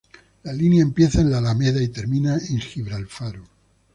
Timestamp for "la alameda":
1.29-1.79